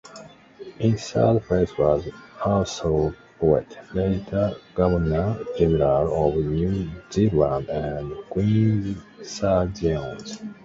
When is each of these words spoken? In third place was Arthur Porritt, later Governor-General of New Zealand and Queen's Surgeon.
In 0.79 0.97
third 0.97 1.43
place 1.43 1.77
was 1.77 2.07
Arthur 2.43 3.15
Porritt, 3.39 3.77
later 3.93 4.55
Governor-General 4.73 6.27
of 6.39 6.43
New 6.43 6.89
Zealand 7.11 7.69
and 7.69 8.11
Queen's 8.31 8.97
Surgeon. 9.21 10.17